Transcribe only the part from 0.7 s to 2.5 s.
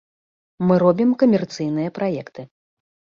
робім камерцыйныя праекты.